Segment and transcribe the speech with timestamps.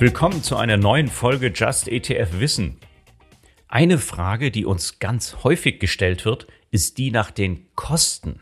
[0.00, 2.78] Willkommen zu einer neuen Folge Just ETF Wissen.
[3.68, 8.40] Eine Frage, die uns ganz häufig gestellt wird, ist die nach den Kosten.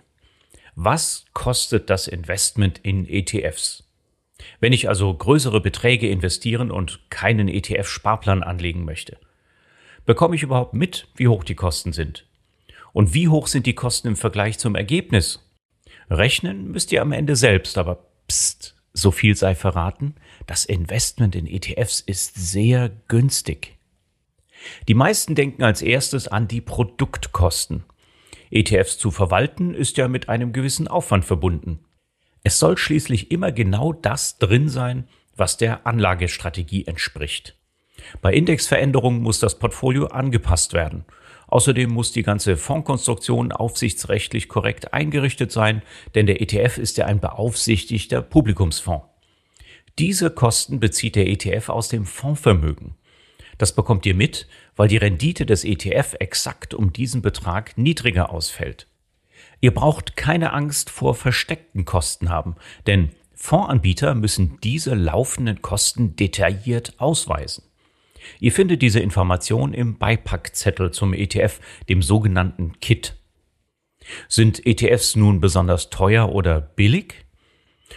[0.77, 3.83] Was kostet das Investment in ETFs?
[4.61, 9.19] Wenn ich also größere Beträge investieren und keinen ETF-Sparplan anlegen möchte,
[10.07, 12.25] bekomme ich überhaupt mit, wie hoch die Kosten sind?
[12.93, 15.45] Und wie hoch sind die Kosten im Vergleich zum Ergebnis?
[16.09, 20.15] Rechnen müsst ihr am Ende selbst, aber pst, so viel sei verraten,
[20.49, 23.77] das Investment in ETFs ist sehr günstig.
[24.89, 27.85] Die meisten denken als erstes an die Produktkosten.
[28.51, 31.81] ETFs zu verwalten ist ja mit einem gewissen Aufwand verbunden.
[32.45, 35.07] Es soll schließlich immer genau das drin sein,
[35.37, 37.55] was der Anlagestrategie entspricht.
[38.23, 41.05] Bei Indexveränderungen muss das Portfolio angepasst werden.
[41.49, 45.83] Außerdem muss die ganze Fondskonstruktion aufsichtsrechtlich korrekt eingerichtet sein,
[46.15, 49.05] denn der ETF ist ja ein beaufsichtigter Publikumsfonds.
[49.99, 52.95] Diese Kosten bezieht der ETF aus dem Fondsvermögen.
[53.59, 54.47] Das bekommt ihr mit,
[54.77, 58.87] weil die Rendite des ETF exakt um diesen Betrag niedriger ausfällt.
[59.61, 62.55] Ihr braucht keine Angst vor versteckten Kosten haben,
[62.87, 67.65] denn Fondsanbieter müssen diese laufenden Kosten detailliert ausweisen.
[68.39, 73.17] Ihr findet diese Information im Beipackzettel zum ETF, dem sogenannten Kit.
[74.29, 77.28] Sind ETFs nun besonders teuer oder billig?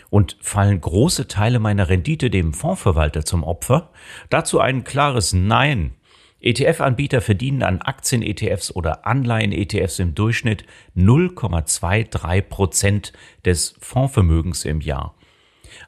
[0.10, 3.92] Und fallen große Teile meiner Rendite dem Fondsverwalter zum Opfer?
[4.30, 5.96] Dazu ein klares Nein.
[6.42, 13.14] ETF-Anbieter verdienen an Aktien-ETFs oder Anleihen-ETFs im Durchschnitt 0,23 Prozent
[13.46, 15.16] des Fondsvermögens im Jahr.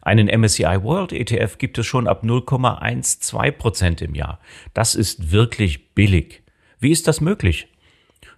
[0.01, 4.39] Einen MSCI World ETF gibt es schon ab 0,12 Prozent im Jahr.
[4.73, 6.43] Das ist wirklich billig.
[6.79, 7.67] Wie ist das möglich?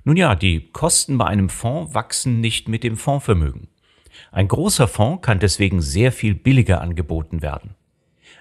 [0.03, 3.67] Nun ja, die Kosten bei einem Fonds wachsen nicht mit dem Fondsvermögen.
[4.31, 7.75] Ein großer Fonds kann deswegen sehr viel billiger angeboten werden.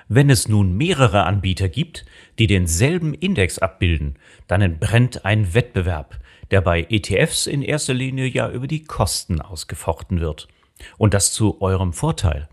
[0.08, 2.04] Wenn es nun mehrere Anbieter gibt,
[2.38, 6.20] die denselben Index abbilden, dann entbrennt ein Wettbewerb,
[6.50, 10.48] der bei ETFs in erster Linie ja über die Kosten ausgefochten wird.
[10.98, 12.48] Und das zu eurem Vorteil.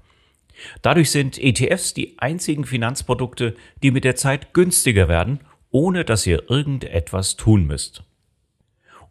[0.82, 5.40] Dadurch sind ETFs die einzigen Finanzprodukte, die mit der Zeit günstiger werden,
[5.72, 8.04] ohne dass ihr irgendetwas tun müsst.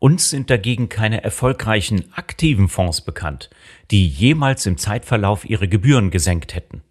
[0.00, 3.50] Uns sind dagegen keine erfolgreichen aktiven Fonds bekannt,
[3.91, 6.83] die jemals im Zeitverlauf ihre Gebühren gesenkt hätten.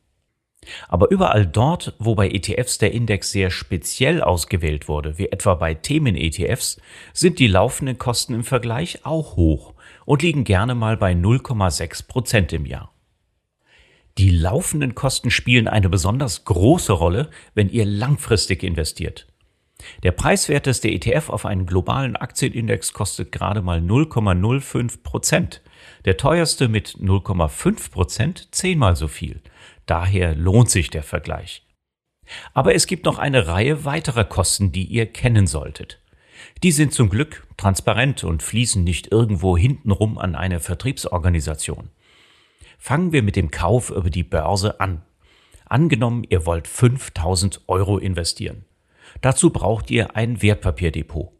[0.88, 5.74] Aber überall dort, wo bei ETFs der Index sehr speziell ausgewählt wurde, wie etwa bei
[5.74, 6.80] Themen-ETFs,
[7.12, 9.74] sind die laufenden Kosten im Vergleich auch hoch
[10.06, 12.94] und liegen gerne mal bei 0,6 Prozent im Jahr.
[14.19, 19.28] Die laufenden Kosten spielen eine besonders große Rolle, wenn ihr langfristig investiert.
[20.03, 25.62] Der preiswerteste ETF auf einen globalen Aktienindex kostet gerade mal 0,05 Prozent.
[26.06, 29.41] Der teuerste mit 0,5 Prozent zehnmal so viel.
[29.85, 31.66] Daher lohnt sich der Vergleich.
[32.53, 36.00] Aber es gibt noch eine Reihe weiterer Kosten, die ihr kennen solltet.
[36.63, 41.89] Die sind zum Glück transparent und fließen nicht irgendwo hintenrum an eine Vertriebsorganisation.
[42.78, 45.01] Fangen wir mit dem Kauf über die Börse an.
[45.66, 48.66] Angenommen, ihr wollt 5000 Euro investieren.
[49.22, 51.31] Dazu braucht ihr ein Wertpapierdepot.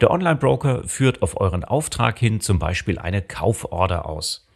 [0.00, 4.46] Der Online-Broker führt auf euren Auftrag hin zum Beispiel eine Kauforder aus.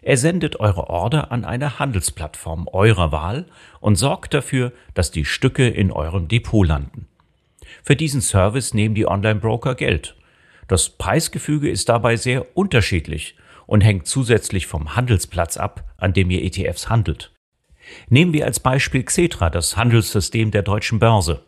[0.00, 3.46] Er sendet eure Order an eine Handelsplattform eurer Wahl
[3.80, 7.08] und sorgt dafür, dass die Stücke in eurem Depot landen.
[7.82, 10.16] Für diesen Service nehmen die Online-Broker Geld.
[10.68, 13.36] Das Preisgefüge ist dabei sehr unterschiedlich
[13.66, 17.32] und hängt zusätzlich vom Handelsplatz ab, an dem ihr ETFs handelt.
[18.08, 21.44] Nehmen wir als Beispiel Xetra, das Handelssystem der deutschen Börse.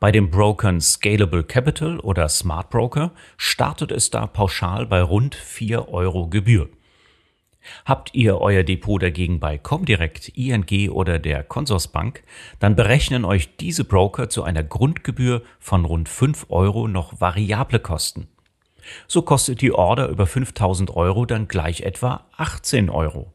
[0.00, 5.90] Bei den Brokern Scalable Capital oder Smart Broker startet es da pauschal bei rund 4
[5.90, 6.70] Euro Gebühr.
[7.84, 12.22] Habt ihr euer Depot dagegen bei Comdirect, ING oder der Consorsbank,
[12.60, 18.26] dann berechnen euch diese Broker zu einer Grundgebühr von rund 5 Euro noch variable Kosten.
[19.06, 23.34] So kostet die Order über 5000 Euro dann gleich etwa 18 Euro.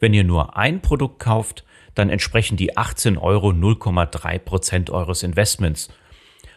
[0.00, 1.64] Wenn ihr nur ein Produkt kauft,
[1.94, 5.88] dann entsprechen die 18 Euro 0,3 Prozent eures Investments.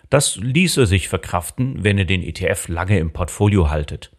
[0.09, 4.11] Das ließe sich verkraften, wenn ihr den ETF lange im Portfolio haltet.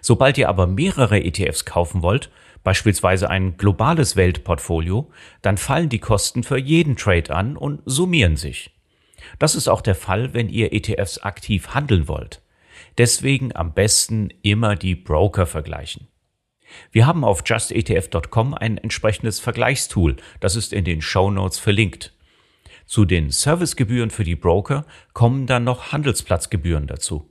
[0.00, 2.30] Sobald ihr aber mehrere ETFs kaufen wollt,
[2.64, 5.10] beispielsweise ein globales Weltportfolio,
[5.42, 8.74] dann fallen die Kosten für jeden Trade an und summieren sich.
[9.38, 12.42] Das ist auch der Fall, wenn ihr ETFs aktiv handeln wollt.
[12.96, 16.08] Deswegen am besten immer die Broker vergleichen.
[16.92, 22.12] Wir haben auf justetf.com ein entsprechendes Vergleichstool, das ist in den Show Notes verlinkt.
[22.86, 27.28] Zu den Servicegebühren für die Broker kommen dann noch Handelsplatzgebühren dazu.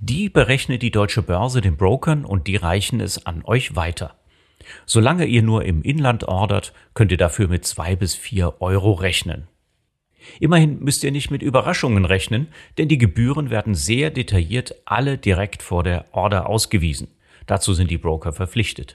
[0.00, 4.16] Die berechnet die deutsche Börse den Brokern und die reichen es an euch weiter.
[4.86, 9.48] Solange ihr nur im Inland ordert, könnt ihr dafür mit zwei bis vier Euro rechnen.
[10.40, 15.62] Immerhin müsst ihr nicht mit Überraschungen rechnen, denn die Gebühren werden sehr detailliert alle direkt
[15.62, 17.08] vor der Order ausgewiesen.
[17.48, 18.94] Dazu sind die Broker verpflichtet.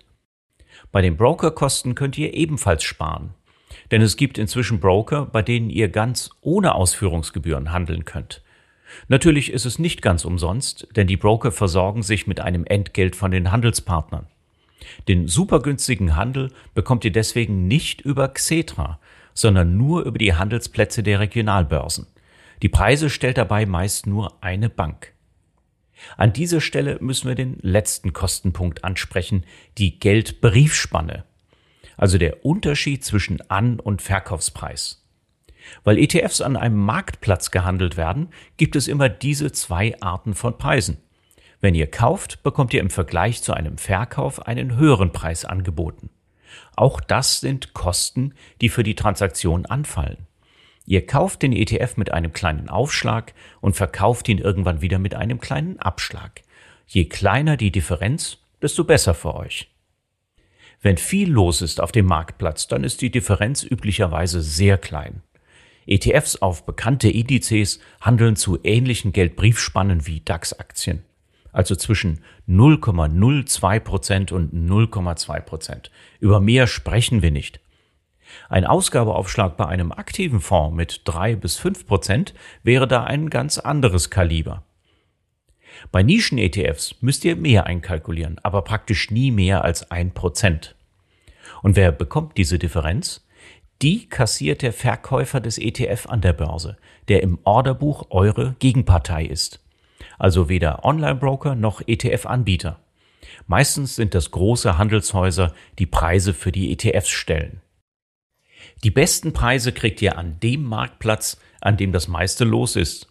[0.91, 3.33] Bei den Brokerkosten könnt ihr ebenfalls sparen.
[3.91, 8.43] Denn es gibt inzwischen Broker, bei denen ihr ganz ohne Ausführungsgebühren handeln könnt.
[9.07, 13.31] Natürlich ist es nicht ganz umsonst, denn die Broker versorgen sich mit einem Entgelt von
[13.31, 14.27] den Handelspartnern.
[15.07, 18.99] Den supergünstigen Handel bekommt ihr deswegen nicht über Xetra,
[19.33, 22.05] sondern nur über die Handelsplätze der Regionalbörsen.
[22.61, 25.12] Die Preise stellt dabei meist nur eine Bank.
[26.17, 29.45] An dieser Stelle müssen wir den letzten Kostenpunkt ansprechen,
[29.77, 31.25] die Geldbriefspanne,
[31.97, 35.03] also der Unterschied zwischen An- und Verkaufspreis.
[35.83, 40.97] Weil ETFs an einem Marktplatz gehandelt werden, gibt es immer diese zwei Arten von Preisen.
[41.61, 46.09] Wenn ihr kauft, bekommt ihr im Vergleich zu einem Verkauf einen höheren Preis angeboten.
[46.75, 50.27] Auch das sind Kosten, die für die Transaktion anfallen.
[50.85, 55.39] Ihr kauft den ETF mit einem kleinen Aufschlag und verkauft ihn irgendwann wieder mit einem
[55.39, 56.41] kleinen Abschlag.
[56.87, 59.69] Je kleiner die Differenz, desto besser für euch.
[60.81, 65.21] Wenn viel los ist auf dem Marktplatz, dann ist die Differenz üblicherweise sehr klein.
[65.85, 71.03] ETFs auf bekannte Indizes handeln zu ähnlichen Geldbriefspannen wie DAX-Aktien
[71.53, 72.19] also zwischen
[72.49, 75.91] 0,02 Prozent und 0,2 Prozent.
[76.19, 77.61] Über mehr sprechen wir nicht.
[78.49, 82.33] Ein Ausgabeaufschlag bei einem aktiven Fonds mit drei bis fünf Prozent
[82.63, 84.63] wäre da ein ganz anderes Kaliber.
[85.91, 90.75] Bei Nischen-ETFs müsst ihr mehr einkalkulieren, aber praktisch nie mehr als ein Prozent.
[91.61, 93.25] Und wer bekommt diese Differenz?
[93.81, 96.77] Die kassiert der Verkäufer des ETF an der Börse,
[97.07, 99.63] der im Orderbuch eure Gegenpartei ist
[100.17, 102.79] also weder Online-Broker noch ETF-Anbieter.
[103.47, 107.61] Meistens sind das große Handelshäuser, die Preise für die ETFs stellen.
[108.83, 113.07] Die besten Preise kriegt ihr an dem Marktplatz, an dem das meiste los ist.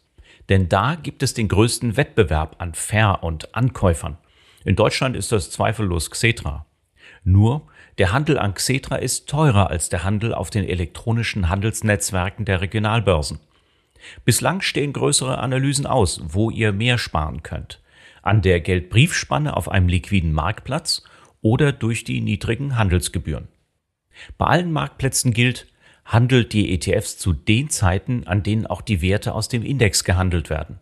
[0.50, 4.18] Denn da gibt es den größten Wettbewerb an Ver- und Ankäufern.
[4.66, 6.66] In Deutschland ist das zweifellos Xetra.
[7.24, 12.60] Nur, der Handel an Xetra ist teurer als der Handel auf den elektronischen Handelsnetzwerken der
[12.60, 13.40] Regionalbörsen.
[14.24, 17.80] Bislang stehen größere Analysen aus, wo ihr mehr sparen könnt.
[18.20, 21.02] An der Geldbriefspanne auf einem liquiden Marktplatz
[21.40, 23.48] oder durch die niedrigen Handelsgebühren.
[24.38, 25.66] Bei allen Marktplätzen gilt,
[26.04, 30.50] handelt die ETFs zu den Zeiten, an denen auch die Werte aus dem Index gehandelt
[30.50, 30.78] werden.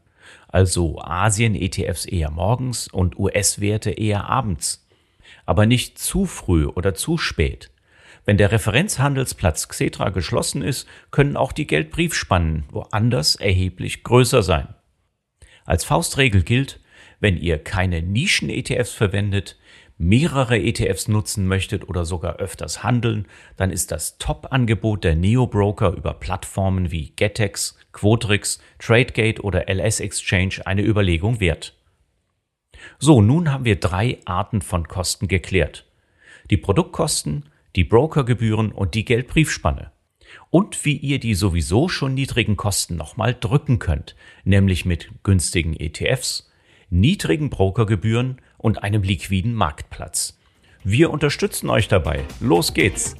[0.48, 4.86] Also Asien-ETFs eher morgens und US-Werte eher abends.
[5.46, 7.70] Aber nicht zu früh oder zu spät.
[8.24, 14.74] Wenn der Referenzhandelsplatz Xetra geschlossen ist, können auch die Geldbriefspannen woanders erheblich größer sein.
[15.64, 16.80] Als Faustregel gilt,
[17.20, 19.56] wenn ihr keine Nischen-ETFs verwendet,
[20.00, 23.26] mehrere ETFs nutzen möchtet oder sogar öfters handeln,
[23.58, 30.62] dann ist das Top-Angebot der Neo-Broker über Plattformen wie Getex, Quotrix, Tradegate oder LS Exchange
[30.64, 31.76] eine Überlegung wert.
[32.98, 35.84] So, nun haben wir drei Arten von Kosten geklärt.
[36.48, 37.44] Die Produktkosten,
[37.76, 39.92] die Brokergebühren und die Geldbriefspanne.
[40.48, 46.50] Und wie ihr die sowieso schon niedrigen Kosten nochmal drücken könnt, nämlich mit günstigen ETFs,
[46.88, 50.38] niedrigen Brokergebühren und einem liquiden Marktplatz.
[50.84, 52.24] Wir unterstützen euch dabei.
[52.40, 53.16] Los geht's!